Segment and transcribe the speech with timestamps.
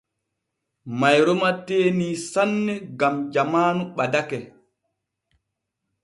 [1.01, 4.37] Mayroma teenii saane gam jamaanu ɓadake.